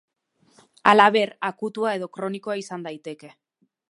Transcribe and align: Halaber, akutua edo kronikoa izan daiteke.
Halaber, 0.91 1.33
akutua 1.51 1.93
edo 1.99 2.09
kronikoa 2.17 2.57
izan 2.65 2.89
daiteke. 2.91 3.33